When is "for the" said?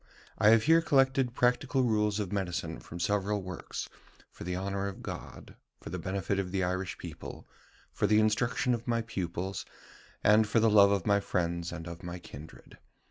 4.31-4.55, 5.79-5.99, 7.93-8.19, 10.47-10.71